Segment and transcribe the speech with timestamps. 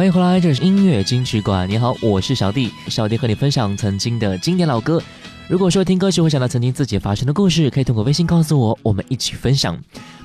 [0.00, 1.68] 欢迎回来，这是音乐金曲馆。
[1.68, 2.72] 你好，我是小弟。
[2.88, 4.98] 小弟和你分享曾经的经典老歌。
[5.46, 9.78] 如果说听歌曲会想到曾经自己发生的故事，可以通过微信告诉我，我们一起分享。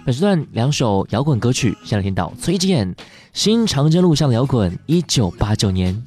[0.05, 2.89] 本时段两首摇滚歌曲，先来听到崔健
[3.33, 6.01] 《新长征路上的摇滚》，一九八九年。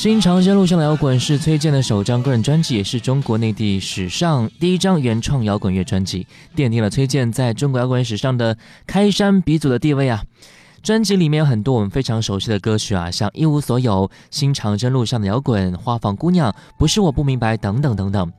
[0.00, 6.26] 新长征路上的摇滚是崔健的首张个人专辑，也是中国内地史上第一张原创摇滚乐专辑，
[6.56, 8.56] 奠定了崔健在中国摇滚史上的
[8.86, 10.24] 开山鼻祖的地位啊！
[10.82, 18.32] 专辑里面有很多我们非常熟悉的歌曲啊，像《一无所有》《新长征路上的摇滚》《花房姑娘》《不是我不明白》等等等等。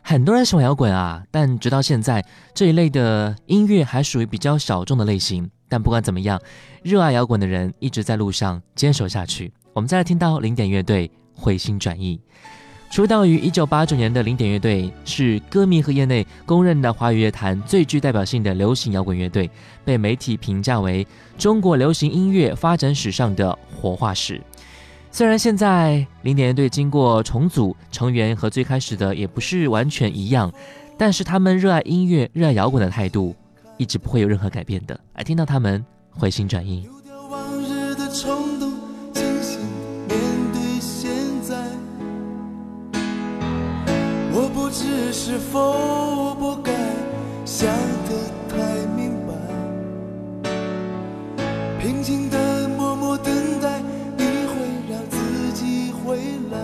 [0.00, 2.24] 很多人喜欢摇滚啊，但直到现在
[2.54, 5.50] 这一类的音乐还属于比较小众的类型。
[5.68, 6.40] 但不管怎么样，
[6.82, 9.52] 热爱摇滚的人一直在路上坚守下去。
[9.72, 12.20] 我们再来听到零点乐队回心转意。
[12.90, 19.50] 出道于一九八九年的零点乐队，是歌迷和业内公认的华语乐坛最具代表性的流行摇滚乐队，
[19.82, 21.06] 被媒体评价为
[21.38, 24.38] 中国流行音乐发展史上的活化石。
[25.10, 30.52] 虽然现在零点乐队经过重组，成员和最开始的也不是完全一样，
[30.98, 33.34] 但是他们热爱音乐、热爱摇滚的态度，
[33.78, 35.00] 一直不会有任何改变的。
[35.14, 36.86] 来听到他们回心转意。
[44.72, 46.72] 知是否不该
[47.44, 47.68] 想
[48.08, 48.14] 得
[48.48, 48.56] 太
[48.96, 49.34] 明白？
[51.78, 53.82] 平静的默默等待，
[54.16, 54.54] 你会
[54.88, 56.16] 让自己回
[56.50, 56.56] 来。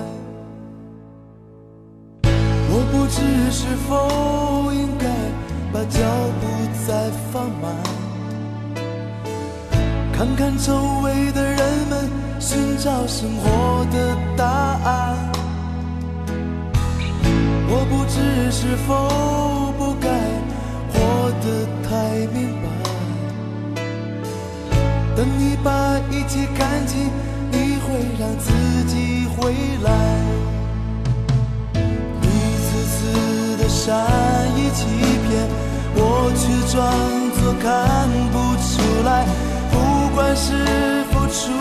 [2.70, 3.20] 我不知
[3.52, 5.06] 是否应该
[5.70, 6.00] 把脚
[6.40, 6.46] 步
[6.86, 7.70] 再放慢，
[10.14, 10.72] 看看周
[11.04, 11.58] 围的人
[11.90, 12.08] 们，
[12.40, 15.37] 寻找生活的答案。
[17.70, 18.16] 我不知
[18.50, 18.88] 是否
[19.76, 20.08] 不该
[20.90, 20.96] 活
[21.42, 21.46] 得
[21.86, 22.66] 太明白。
[25.14, 27.10] 等你把一切看清，
[27.50, 27.86] 你会
[28.18, 28.50] 让自
[28.84, 29.86] 己回来。
[32.22, 32.26] 一
[32.64, 32.96] 次次
[33.58, 33.84] 的善
[34.56, 34.86] 意欺
[35.28, 35.28] 骗，
[35.94, 36.00] 我
[36.34, 36.40] 却
[36.72, 36.76] 装
[37.36, 38.34] 作看不
[38.64, 38.70] 出
[39.04, 39.08] 来。
[39.70, 39.74] 不
[40.14, 41.52] 管是否出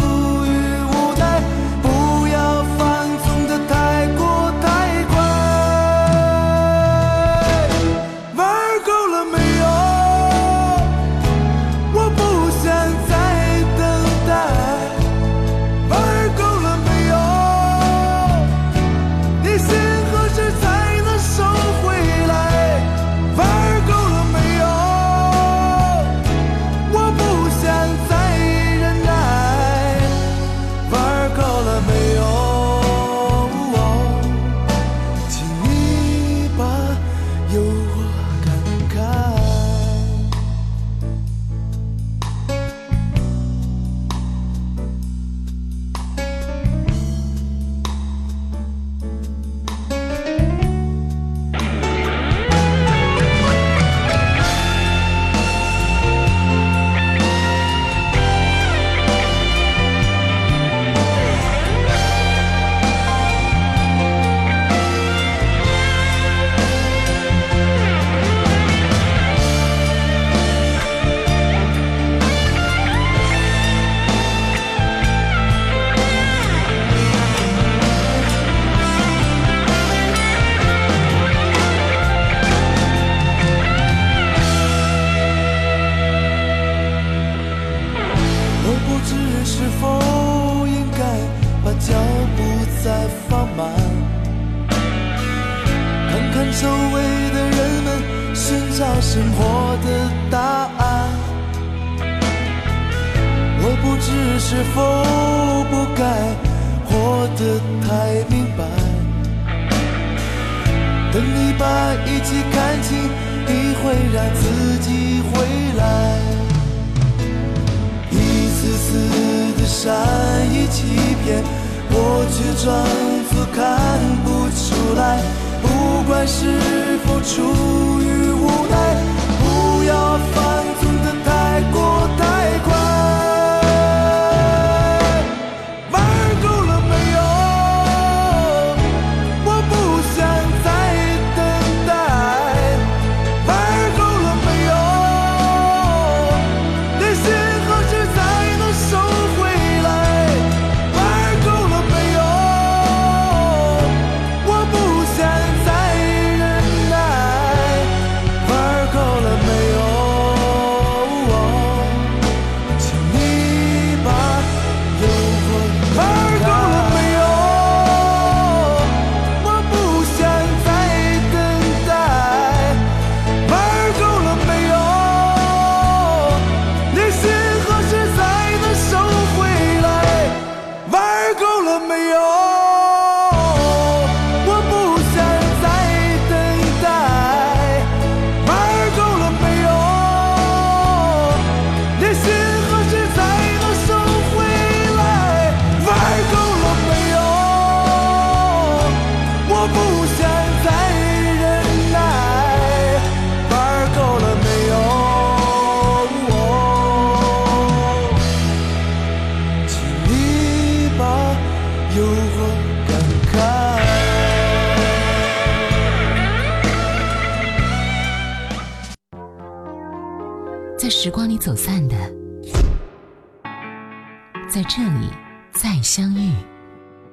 [224.49, 225.09] 在这里
[225.51, 226.31] 再相遇。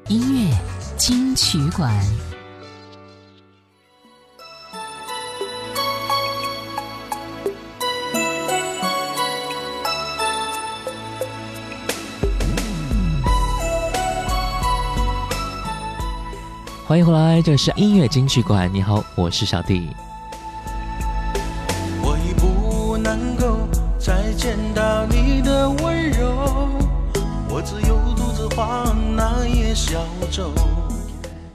[0.06, 0.56] 音乐
[0.96, 1.92] 金曲馆。
[16.86, 18.72] 欢迎回来，这是音乐金曲馆。
[18.72, 19.90] 你好，我是小弟。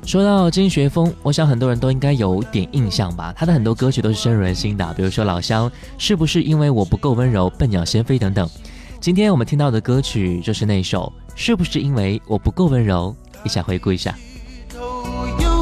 [0.10, 3.32] 说到金学峰，我想很多人都应该有点印象吧。
[3.38, 8.50] 他的很多歌曲都是深入人心的，比如说《老乡》，是不是因为我不够温柔，笨鸟先飞等等。
[9.00, 14.16] 今天我们听到的歌曲就是那首《是不是因为我不够温柔》，一起来回顾一下。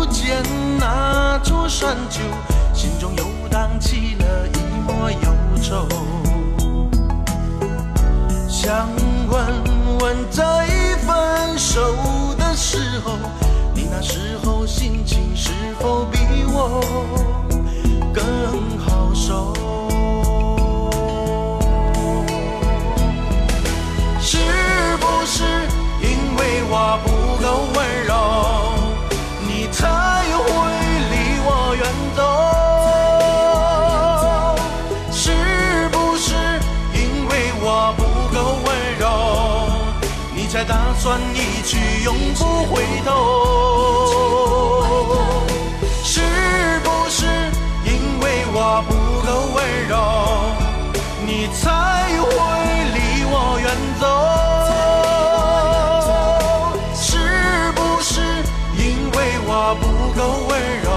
[0.09, 0.41] 见
[0.79, 2.21] 那座山丘，
[2.73, 5.17] 心中又荡起了一抹忧
[5.61, 5.85] 愁。
[8.47, 8.87] 想
[9.29, 10.65] 问问，在
[11.05, 11.81] 分手
[12.39, 13.17] 的时候，
[13.99, 15.49] 那时候心情是
[15.79, 16.79] 否比我
[18.13, 19.55] 更好受？
[24.21, 24.37] 是
[24.99, 25.43] 不是
[25.99, 27.09] 因为我不
[27.41, 27.75] 够温
[28.05, 28.13] 柔？
[29.47, 30.45] 你才会
[31.09, 31.13] 离
[31.43, 31.81] 我远
[32.15, 32.21] 走，
[35.11, 36.35] 是不是
[36.93, 37.65] 因为我
[37.97, 38.67] 不够温
[38.99, 39.05] 柔，
[40.35, 43.76] 你才打算一去永不回头？
[51.61, 51.65] 才
[52.19, 52.29] 会
[52.93, 52.97] 离
[53.29, 53.65] 我远
[53.99, 54.05] 走？
[56.95, 57.05] 是
[57.73, 58.11] 不是
[58.77, 59.83] 因为我不
[60.17, 60.51] 够温
[60.83, 60.87] 柔，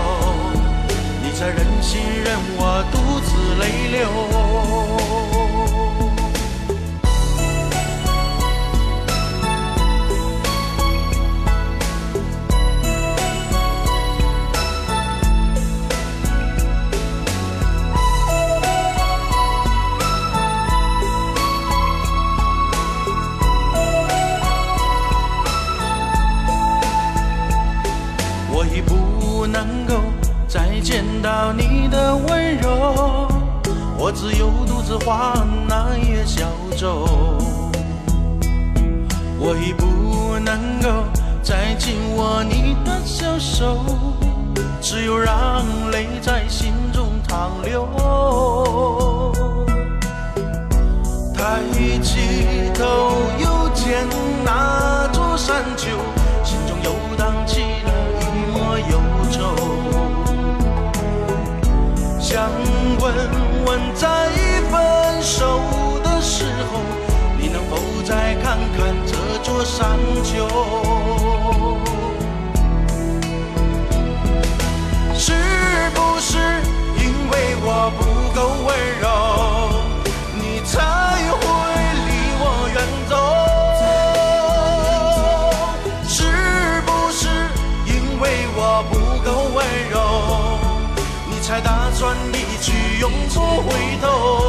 [1.23, 2.61] 你才忍心任我
[2.93, 4.30] 独自泪流。
[34.91, 37.07] 有独自划那叶小舟。
[39.39, 40.00] 我已不
[94.01, 94.40] 回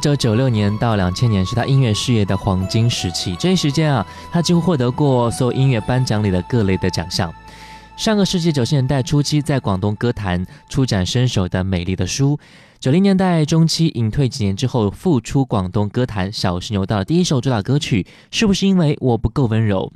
[0.00, 7.32] 九九六年到两千年是他音乐事业的黄金时期，这一时间啊，他几乎获得过所有音乐颁奖里的各类的奖项。
[7.98, 12.34] 上个世纪九十年代初期，在广东歌坛初展身手的《美丽的书》，
[12.78, 19.92] 九零年代中期隐退几年之后复出广东歌坛，小石牛的第一首主打歌曲是不是因为我不够温柔？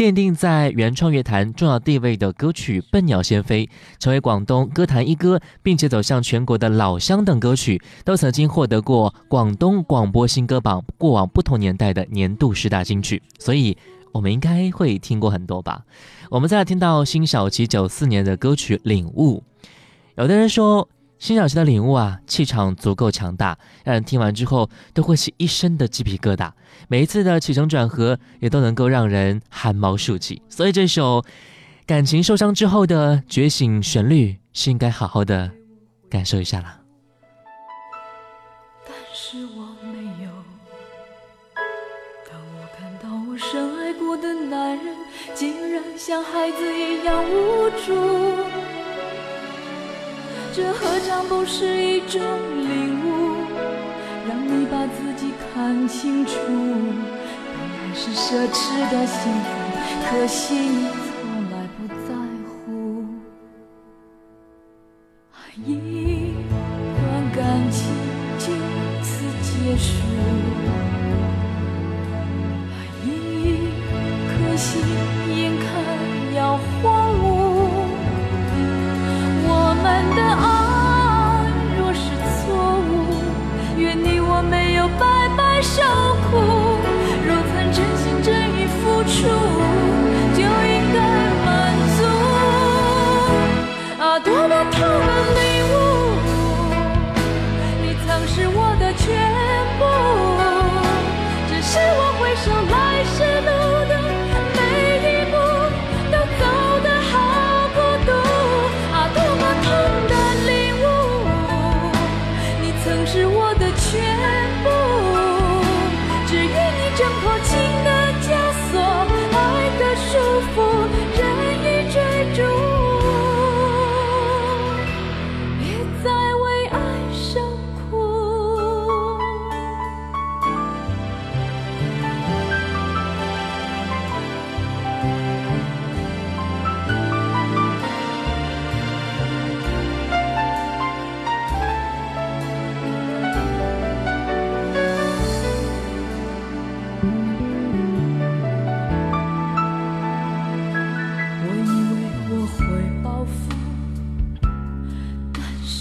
[0.00, 3.66] 奠定在原创乐坛重要地位的歌曲《笨鸟先飞》，
[3.98, 13.76] 成为广东歌坛一哥，并且走向全国的老乡等歌曲，都曾经获得过广东广播新歌榜过往不同年代的年度十大金曲，所以
[14.10, 15.84] 我们应该会听过很多吧。
[16.30, 19.44] 我们再来听到辛晓琪九四年的歌曲《领悟》，
[20.16, 20.88] 有的人说。
[21.20, 26.50] 辛晓琪的领悟啊，气场足够强大，让人听完之后都会起一身的鸡皮疙瘩。
[26.88, 30.40] 每一次的起承转合也都能够让人汗毛竖起。
[30.48, 31.22] 所以这首
[31.86, 35.50] 感情受伤之后的觉醒旋律是应该好好的
[36.08, 36.80] 感受一下了。
[38.86, 40.30] 但是我没有，
[42.30, 44.96] 当我看到我深爱过的男人，
[45.34, 48.69] 竟然像孩子一样无助。
[50.52, 53.36] 这何尝不是一种领悟，
[54.28, 56.32] 让你把自己看清楚。
[56.42, 59.48] 本来是奢侈的幸福，
[60.10, 61.08] 可惜你从
[61.52, 62.12] 来不在
[62.48, 62.50] 乎。
[65.64, 66.34] 一
[66.96, 66.98] 段
[67.32, 67.78] 感情
[68.38, 68.46] 就
[69.02, 69.88] 此结束，
[73.04, 73.06] 一
[74.26, 74.82] 颗心
[75.28, 75.64] 眼看
[76.34, 77.29] 要荒芜。
[80.14, 80.59] 的爱。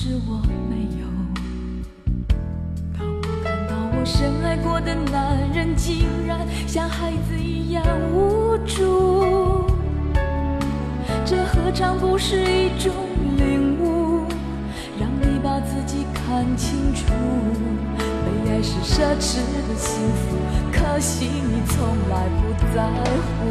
[0.10, 1.06] 是我没有，
[2.98, 9.68] 当我看到我深爱过的男人竟然像孩子一样无助，
[11.24, 12.92] 这何尝不是一种
[13.38, 14.24] 领悟，
[15.00, 17.06] 让你把自己看清楚，
[18.26, 20.36] 被爱是奢侈的幸福，
[20.72, 22.42] 可惜你从来不
[22.76, 22.90] 在
[23.38, 23.46] 乎。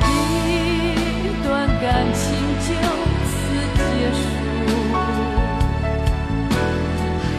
[0.00, 2.43] 一段感情。
[4.04, 4.18] 结束，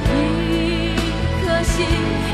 [0.09, 0.95] 一
[1.45, 2.24] 颗心。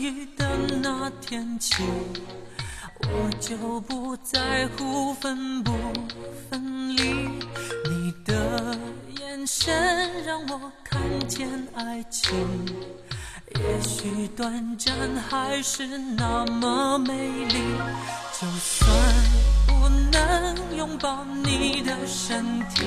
[0.00, 1.84] 雨的那天起，
[3.02, 5.72] 我就不在乎分不
[6.48, 7.02] 分离。
[7.84, 8.78] 你的
[9.20, 12.32] 眼神让我看见爱情，
[13.56, 14.96] 也许短暂，
[15.28, 17.12] 还是那么美
[17.44, 17.58] 丽。
[18.40, 18.90] 就算
[19.66, 22.86] 不能拥抱你的身体。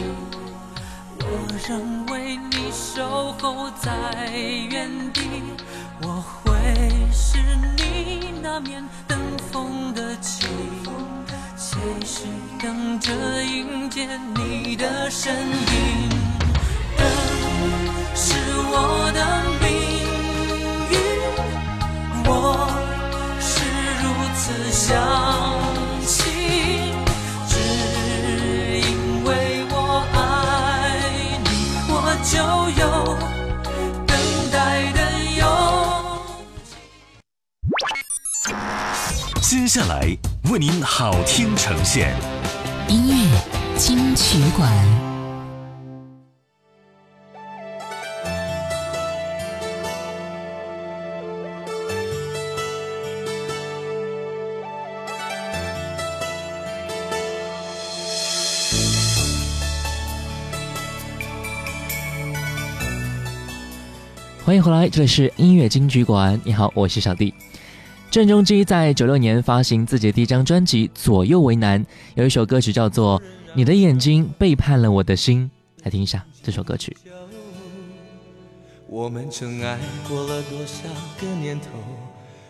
[1.20, 4.32] 我仍为你守候在
[4.72, 5.22] 原地，
[6.02, 6.24] 我
[7.14, 7.38] 是
[7.78, 9.20] 你那面等
[9.52, 10.48] 风的旗，
[11.56, 12.24] 随时
[12.62, 13.12] 等着
[13.44, 16.10] 迎接你的身影。
[16.98, 17.06] 等
[18.16, 18.34] 是
[18.72, 19.70] 我的命
[20.92, 20.96] 运，
[22.26, 22.32] 我
[23.40, 23.54] 是
[24.02, 25.23] 如此想。
[39.64, 40.06] 接下来
[40.52, 42.14] 为您好听呈现
[42.90, 44.70] 音乐金曲馆。
[64.46, 66.38] 欢迎回来，这里是音乐金曲馆。
[66.44, 67.34] 你好，我是小弟。
[68.14, 73.20] 郑中基在九六年发行自己的第一张专辑《左右为难》，有一首歌曲叫做
[73.56, 75.50] 《你的眼睛背叛了我的心》，
[75.84, 76.96] 来听一下这首歌曲。
[78.88, 80.84] 我们曾爱过了多少
[81.20, 81.70] 个年头，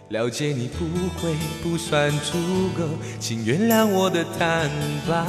[0.10, 0.84] 了解你不
[1.18, 2.38] 会不算足
[2.78, 2.84] 够，
[3.18, 4.70] 请原谅我的坦
[5.08, 5.26] 白，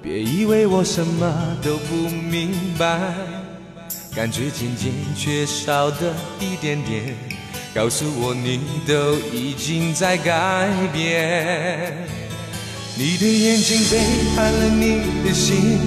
[0.00, 3.14] 别以为我什么都不明白。
[4.16, 7.14] 感觉渐渐缺少的一点点，
[7.72, 11.96] 告诉我你都已经在改变。
[12.96, 13.98] 你的眼睛背
[14.34, 15.78] 叛了你的心，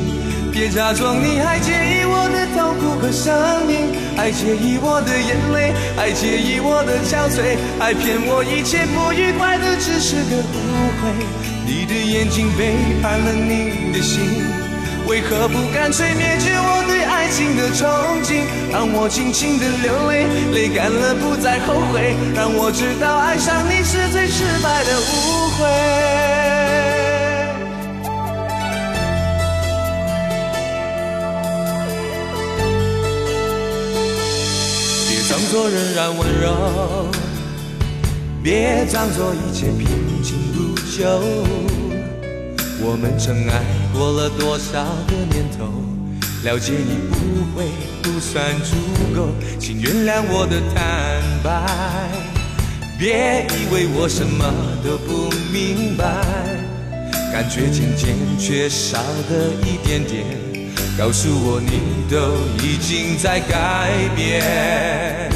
[0.51, 11.11] 别假装你还介意我的痛苦和伤命，还介意我的眼泪，还介意我的憔悴，还骗我一切不愉快的只是个误会。
[11.65, 14.62] 你的眼睛背叛了你的心。
[15.07, 18.45] 为何不干脆灭绝我对爱情的憧憬？
[18.71, 22.15] 让我尽情的流泪，泪干了不再后悔。
[22.33, 25.59] 让我知道爱上你是最失败的误会。
[35.09, 37.11] 别装作仍然温柔，
[38.41, 39.85] 别装作一切平
[40.23, 41.03] 静如旧。
[42.85, 43.61] 我们曾爱
[43.93, 45.65] 过了多少个年头，
[46.43, 47.15] 了解你不
[47.55, 47.65] 会
[48.01, 48.75] 不算足
[49.15, 49.29] 够，
[49.59, 52.09] 请原谅我的坦白，
[52.97, 54.51] 别以为我什么
[54.83, 56.03] 都不明白，
[57.31, 58.97] 感觉渐渐缺少
[59.29, 60.25] 的一点点，
[60.97, 61.79] 告诉我你
[62.09, 62.17] 都
[62.65, 65.29] 已经在改变，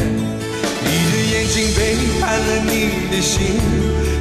[0.83, 3.61] 你的眼睛背叛了你的心。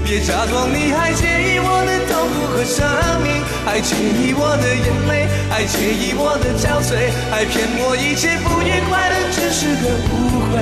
[0.05, 1.83] 别假装你还介意我
[2.27, 2.85] 的痛苦和生
[3.23, 10.59] 命，还介意我的眼泪，还介意我的憔悴，还骗我一切不愉快的只是个误会。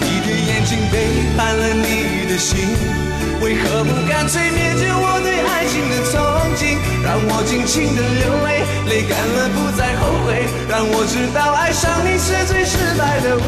[0.00, 0.96] 你的眼睛背
[1.36, 2.76] 叛了你的心，
[3.40, 6.14] 为何不干脆灭绝我对爱情的憧
[6.56, 6.76] 憬？
[7.02, 10.44] 让我尽情的流泪，泪干了不再后悔。
[10.68, 13.40] 让我知道爱上你是最失败的误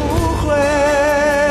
[0.43, 1.50] 会。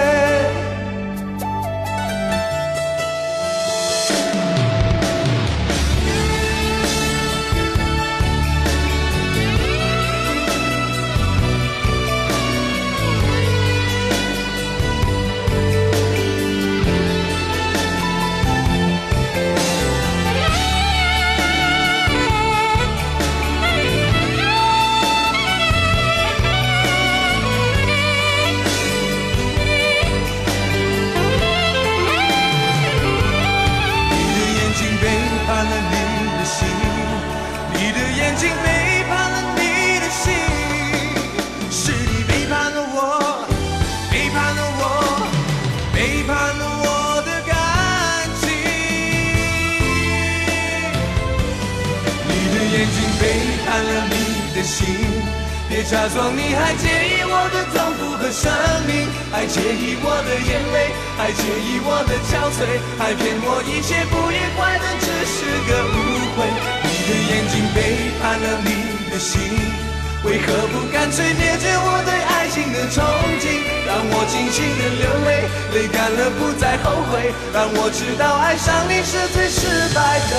[76.31, 77.33] 不再后悔。
[77.53, 80.35] 让我知道爱上你是最失败的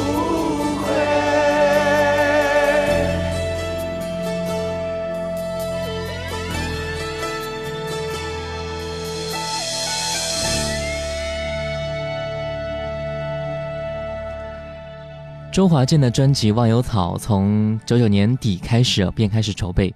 [0.00, 1.44] 误会。
[15.54, 19.94] 周华健的专辑《忘忧草》从九九年底开始便开始筹备，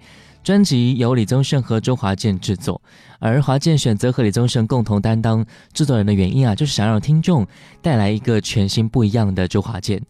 [0.48, 2.80] 专辑由李宗盛和周华健制作，
[3.18, 7.46] 而华健选择和李宗盛共同担当制作人的原因啊，就是想让听众
[7.82, 10.00] 带来一个全新不一样的周华健。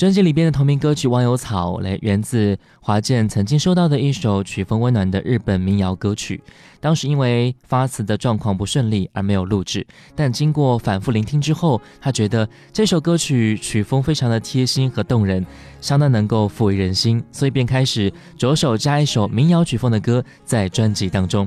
[0.00, 6.42] 专辑里边的同名歌曲《忘忧草》来源自华健曾经收到的一首曲风温暖的日本民谣歌曲。
[6.80, 9.86] 当时因为发词的状况不顺利而没有录制，
[10.16, 15.44] 但经过反复聆听之后，他觉得这首歌曲曲风非常的贴心和动人，
[15.82, 21.46] 相当能够抚慰人心，所以便开始着手加一首民谣曲风的歌在专辑当中。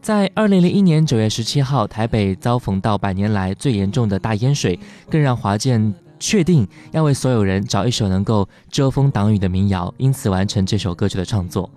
[0.00, 5.94] 在二零零一年九月十七号，台北遭逢到百年来最严重的大淹水，更让华健。
[6.18, 11.70] 确定要为所有人找一首能够遮风挡雨的民谣，因此完成这首歌曲的创作。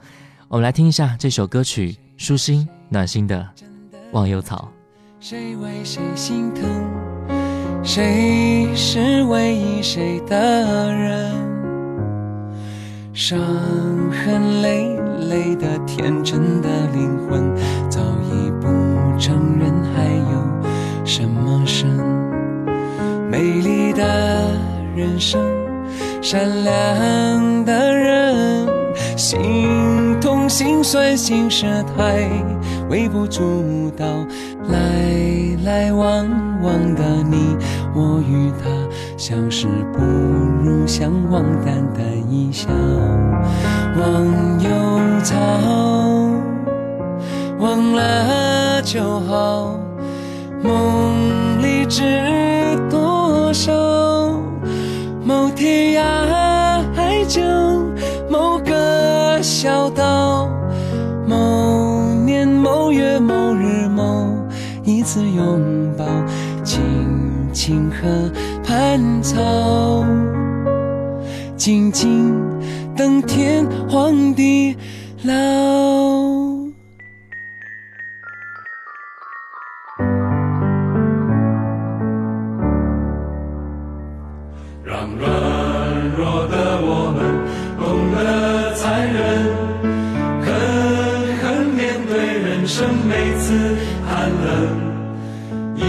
[0.48, 3.48] 我们来听一下这首歌曲，舒心暖心的
[4.12, 4.70] 《忘忧草》。
[5.26, 6.64] 谁为谁心疼？
[7.84, 11.32] 谁是唯一谁的人？
[13.14, 13.40] 伤
[14.10, 14.96] 痕累
[15.30, 17.54] 累的天真的灵魂，
[17.90, 18.68] 早已不
[19.20, 21.90] 承认还有什么深。
[23.30, 24.02] 美丽的
[24.96, 25.42] 人生，
[26.22, 28.68] 善良的人，
[29.16, 32.30] 心痛心酸心事太
[32.90, 34.06] 微不足道。
[34.68, 34.78] 来
[35.64, 36.28] 来往
[36.62, 37.56] 往的你
[37.96, 38.70] 我与他，
[39.18, 42.68] 相识不如相忘，淡淡一笑。
[43.98, 44.70] 忘忧
[45.24, 45.38] 草，
[47.60, 49.80] 忘了就好，
[50.62, 52.04] 梦里知。
[52.90, 54.11] 多少？
[55.62, 56.02] 天涯
[56.96, 57.40] 海角，
[58.28, 60.50] 某个小岛，
[61.28, 64.28] 某年某月某日某
[64.84, 65.62] 一次拥
[65.96, 66.04] 抱，
[66.64, 66.82] 青
[67.54, 68.08] 青河
[68.64, 70.04] 畔草，
[71.56, 72.36] 静静
[72.98, 74.76] 等天荒地
[75.26, 75.32] 老。
[86.22, 87.20] 弱的我们
[87.82, 87.82] 懂
[88.14, 89.20] 得残忍，
[90.46, 90.46] 狠
[91.42, 92.78] 狠面对人生
[93.10, 94.46] 每次寒冷，
[95.76, 95.82] 依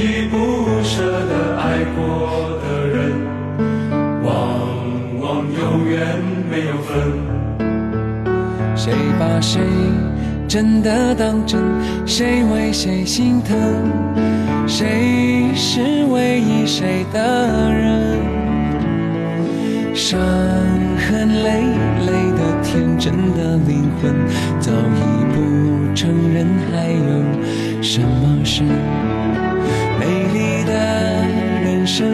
[0.00, 0.34] 依不
[0.82, 2.00] 舍的爱过
[2.64, 2.96] 的人，
[4.24, 4.32] 往
[5.20, 5.92] 往永远
[6.50, 6.90] 没有分。
[8.74, 9.60] 谁把谁
[10.48, 11.60] 真的当真，
[12.06, 13.54] 谁为谁心疼，
[14.66, 18.13] 谁是唯一谁的人。
[19.94, 20.20] 伤
[20.98, 21.62] 痕累
[22.04, 24.12] 累的天真的灵魂，
[24.58, 28.64] 早已不承认还有什么是
[30.00, 30.72] 美丽的
[31.62, 32.06] 人生，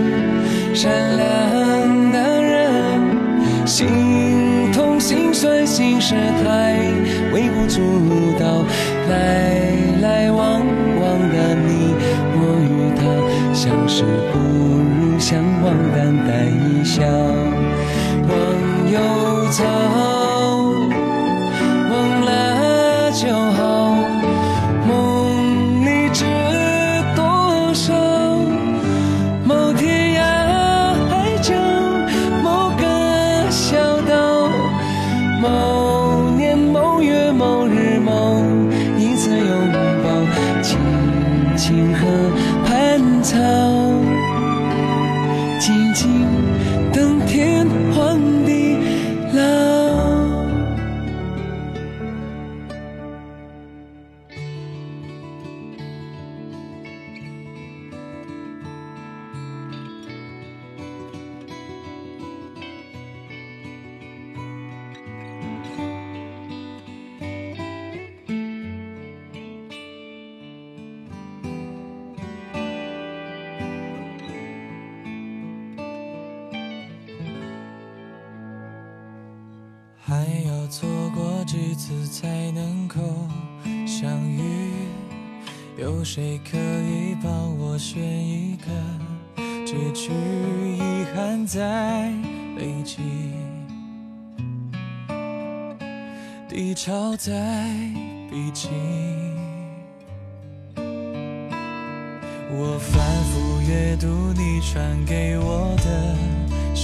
[0.75, 3.01] 善良的人，
[3.67, 3.89] 心
[4.75, 6.15] 痛心酸心事
[6.45, 6.77] 太。
[7.33, 7.81] 微不足
[8.39, 8.63] 道，
[9.09, 9.57] 来
[10.03, 10.61] 来往
[11.01, 11.95] 往的你
[12.35, 13.01] 我与他，
[13.55, 17.03] 相识不如相忘，淡淡一笑，
[18.31, 20.10] 忘忧草。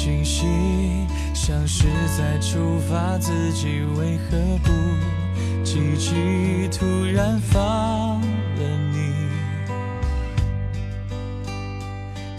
[0.07, 0.47] 讯息，
[1.35, 4.71] 像是在处罚自己，为何不
[5.65, 6.69] 积极？
[6.69, 9.13] 突然放了你，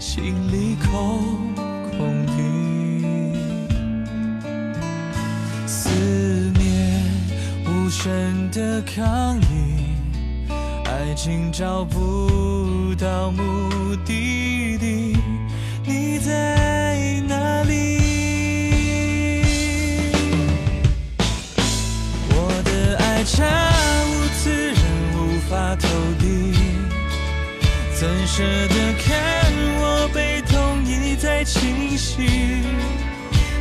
[0.00, 1.52] 心里空
[1.90, 2.32] 空的。
[8.04, 9.92] 真的抗议，
[10.86, 13.68] 爱情找不到目
[14.06, 15.18] 的地，
[15.88, 16.30] 你在
[17.26, 17.72] 哪里？
[22.28, 23.34] 我的爱差
[24.04, 24.76] 无此人
[25.14, 26.52] 无法投递，
[27.98, 29.08] 怎舍得看
[29.80, 32.22] 我被痛一再侵袭？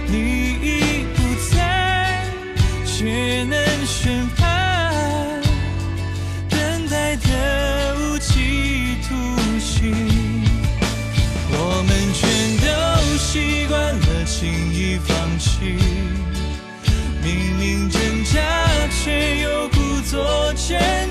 [0.05, 0.15] 你
[0.61, 1.19] 已不
[1.55, 2.25] 在，
[2.85, 3.55] 却能。
[3.87, 4.46] 宣判，
[17.23, 18.39] 明明挣扎，
[18.89, 19.77] 却又故
[20.09, 21.07] 作坚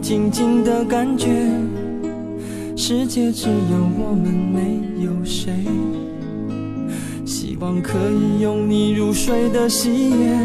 [0.00, 1.28] 静静的感觉，
[2.76, 5.52] 世界只有我们，没有谁。
[7.24, 10.38] 希望可以拥你入睡的喜悦，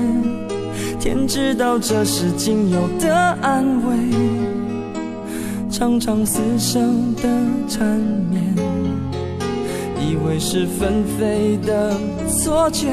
[1.00, 3.96] 天知道这是仅有的安慰。
[5.70, 7.24] 常常死生的
[7.68, 8.44] 缠绵，
[10.00, 11.96] 以为是纷飞的
[12.28, 12.92] 错觉，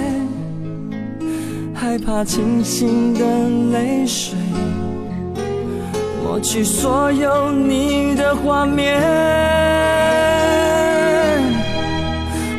[1.74, 4.38] 害怕清醒的泪水。
[6.30, 9.02] 抹去所有你的画面，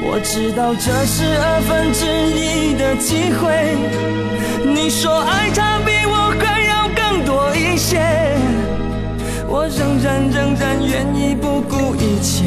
[0.04, 2.06] 我知道这是二分之
[2.36, 3.78] 一的机会。
[4.66, 8.36] 你说爱他比我还要更多一些，
[9.48, 12.44] 我仍然仍然愿意不顾一切，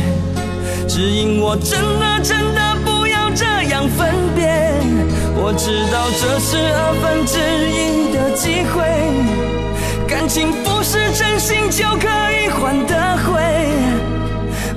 [0.86, 4.44] 只因我真的真的不要这样分别。
[5.36, 7.40] 我知道这是二分之
[7.72, 8.84] 一的机会。
[10.14, 13.34] 感情不是真心就可以换得回，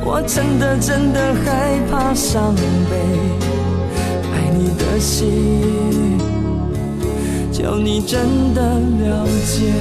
[0.03, 2.97] 我真的真的害怕伤悲，
[4.33, 6.17] 爱你的心，
[7.53, 9.71] 就你真的了解。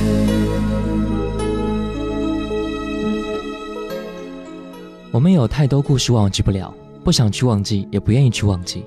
[5.10, 6.72] 我们有太多故事忘记不了，
[7.02, 8.84] 不想去忘记，也不愿意去忘记。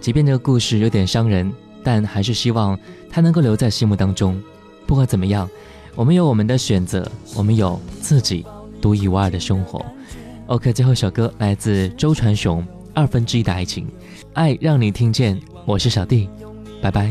[0.00, 1.50] 即便这个故事有点伤人，
[1.84, 2.76] 但还是希望
[3.08, 4.36] 它能够留在心目当中。
[4.84, 5.48] 不管怎么样。
[5.98, 8.46] 我们有我们的选择，我们有自己
[8.80, 9.84] 独一无二的生活。
[10.46, 12.62] OK，最后一首歌来自周传雄，
[12.94, 13.84] 《二分之一的爱情》，
[14.32, 15.36] 爱让你听见。
[15.66, 16.28] 我是小弟，
[16.80, 17.10] 拜拜。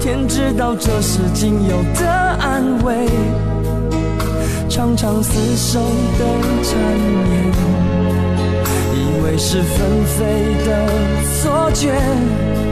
[0.00, 3.06] 天知道这是仅有的安慰，
[4.66, 6.24] 常常厮守的
[6.64, 6.80] 缠
[7.28, 7.52] 绵，
[8.94, 10.88] 以为是纷飞的
[11.34, 12.65] 错觉。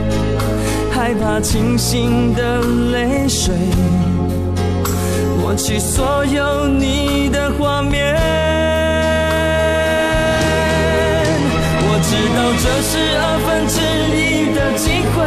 [1.05, 3.53] 害怕清醒的泪水，
[5.39, 8.15] 抹去所有你的画面。
[11.77, 13.75] 我知道这是二分之
[14.17, 15.21] 一的机会。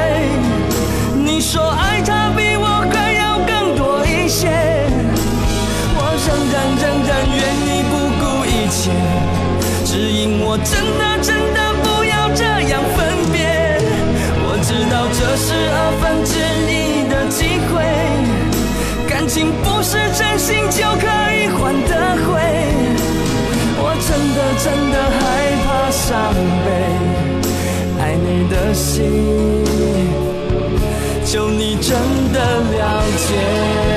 [1.24, 4.50] 你说爱他比我还要更多一些，
[5.94, 8.90] 我仍然仍然愿意不顾一切，
[9.84, 11.67] 只因我真的真的
[17.38, 17.84] 机会
[19.08, 22.34] 感情不是真心就可以换得回。
[23.80, 25.20] 我真的真的害
[25.62, 26.34] 怕伤
[26.64, 26.66] 悲
[28.02, 28.90] 爱你的心
[31.24, 31.94] 就你真
[32.32, 33.87] 的了解。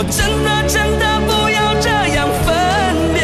[0.00, 2.48] 我真的真的不要这样分
[3.12, 3.20] 别。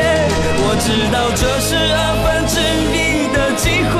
[0.60, 2.60] 我知道这是二分之
[2.92, 3.64] 一的机
[3.94, 3.96] 会，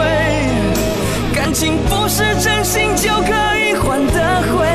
[1.35, 4.69] 感情不是真心就可以换得回。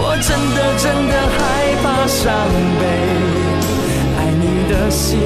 [0.00, 2.32] 我真的真的害怕伤
[2.80, 2.82] 悲，
[4.16, 5.20] 爱你的心，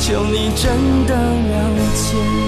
[0.00, 0.64] 求你真
[1.04, 1.54] 的了
[1.92, 2.47] 解。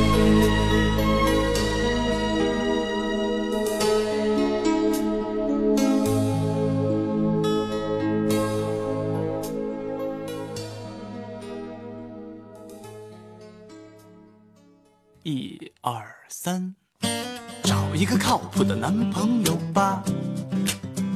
[18.01, 20.03] 一个靠谱的男朋友吧，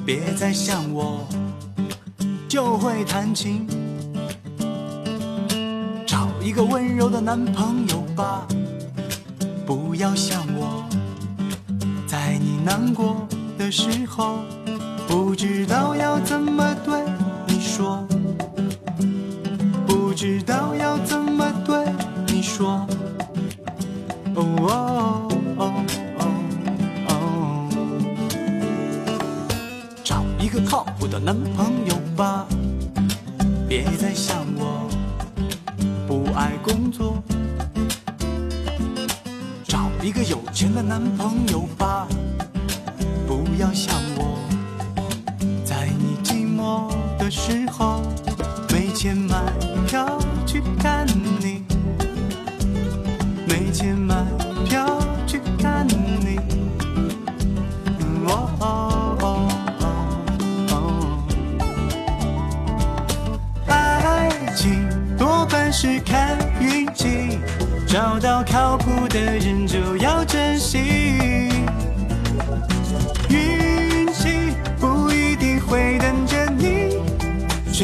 [0.04, 1.26] 别再像我
[2.46, 3.66] 就会弹琴。
[6.06, 8.46] 找一个温柔的男朋友吧，
[9.64, 10.84] 不要像我，
[12.06, 13.26] 在你难过
[13.56, 14.40] 的时候，
[15.08, 17.02] 不知道要怎么对
[17.46, 18.06] 你说，
[19.86, 21.86] 不知道要怎么对
[22.26, 22.86] 你说。
[24.34, 25.23] 哦哦哦。
[31.04, 32.46] 我的男朋友吧，
[33.68, 34.88] 别再像我
[36.06, 37.22] 不爱工作。
[39.64, 42.08] 找一个有钱的男朋友吧，
[43.26, 44.38] 不要像我，
[45.62, 46.88] 在你寂寞
[47.18, 48.00] 的时候
[48.70, 49.33] 没钱买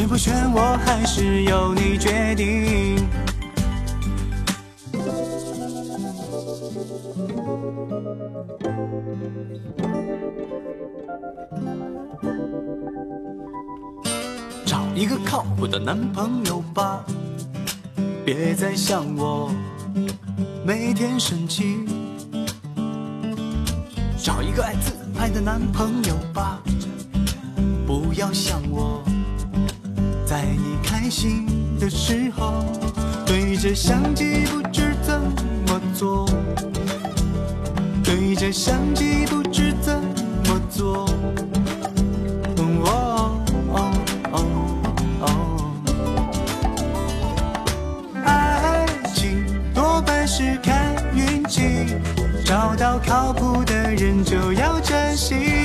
[0.01, 3.07] 选不选我还是由你决定。
[14.65, 17.05] 找一个靠谱的男朋友吧，
[18.25, 19.51] 别再像我
[20.65, 21.77] 每天生气。
[24.17, 26.59] 找一个爱自拍的男朋友吧，
[27.85, 28.60] 不要像，
[31.11, 31.45] 心
[31.77, 32.63] 的时候
[33.25, 35.19] 对着相机不知怎
[35.67, 36.25] 么做，
[38.01, 39.93] 对着相机不知怎
[40.47, 41.09] 么做。
[42.83, 43.35] 哦，
[48.23, 51.87] 爱情多半是看运气，
[52.45, 55.60] 找到靠谱的人就要珍惜。